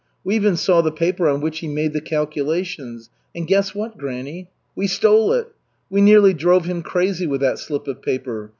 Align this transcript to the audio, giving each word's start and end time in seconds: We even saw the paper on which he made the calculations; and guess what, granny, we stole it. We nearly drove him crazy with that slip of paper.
We 0.23 0.35
even 0.35 0.55
saw 0.57 0.81
the 0.81 0.91
paper 0.91 1.29
on 1.29 1.41
which 1.41 1.59
he 1.59 1.67
made 1.67 1.93
the 1.93 2.01
calculations; 2.01 3.11
and 3.35 3.45
guess 3.45 3.75
what, 3.75 3.99
granny, 3.99 4.49
we 4.75 4.87
stole 4.87 5.31
it. 5.31 5.49
We 5.91 6.01
nearly 6.01 6.33
drove 6.33 6.65
him 6.65 6.81
crazy 6.81 7.27
with 7.27 7.41
that 7.41 7.59
slip 7.59 7.87
of 7.87 8.01
paper. 8.01 8.49